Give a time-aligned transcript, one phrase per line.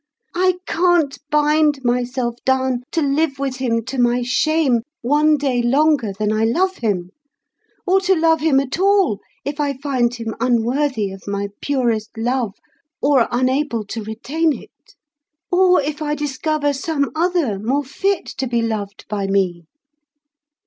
[0.33, 6.11] I can't bind myself down to live with him to my shame one day longer
[6.11, 7.11] than I love him;
[7.85, 12.55] or to love him at all if I find him unworthy of my purest love,
[12.99, 14.95] or unable to retain it;
[15.51, 19.65] or if I discover some other more fit to be loved by me.